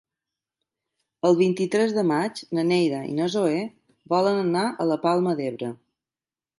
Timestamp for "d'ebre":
5.43-5.75